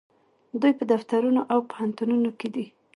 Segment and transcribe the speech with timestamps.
[0.61, 2.65] دوی په دفترونو او پوهنتونونو کې دي.